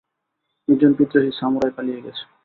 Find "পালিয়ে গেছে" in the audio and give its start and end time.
1.77-2.23